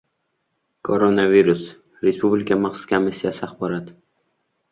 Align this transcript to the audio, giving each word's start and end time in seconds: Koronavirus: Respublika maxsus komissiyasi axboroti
Koronavirus: 0.87 1.61
Respublika 2.07 2.57
maxsus 2.63 2.89
komissiyasi 2.93 3.47
axboroti 3.49 3.97